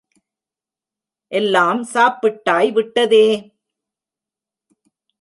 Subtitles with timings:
[1.31, 3.25] எல்லாம் சாப்பிட்டாய் விட்டதே!